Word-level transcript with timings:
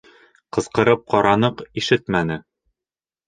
Ҡысҡырып 0.55 1.03
ҡараныҡ, 1.13 1.61
ишетмәне. 1.81 2.39